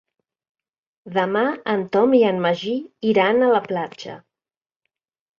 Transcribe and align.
Demà 1.17 1.43
en 1.73 1.83
Tom 1.95 2.15
i 2.19 2.21
en 2.29 2.39
Magí 2.45 2.73
iran 3.11 3.41
a 3.41 3.51
la 3.57 3.61
platja. 3.67 4.15